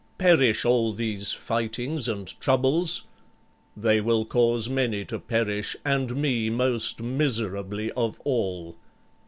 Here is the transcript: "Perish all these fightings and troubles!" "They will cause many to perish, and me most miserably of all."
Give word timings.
"Perish 0.17 0.65
all 0.65 0.93
these 0.93 1.31
fightings 1.31 2.07
and 2.07 2.29
troubles!" 2.39 3.03
"They 3.77 4.01
will 4.01 4.25
cause 4.25 4.67
many 4.67 5.05
to 5.05 5.19
perish, 5.19 5.75
and 5.85 6.15
me 6.15 6.49
most 6.49 7.03
miserably 7.03 7.91
of 7.91 8.19
all." 8.25 8.77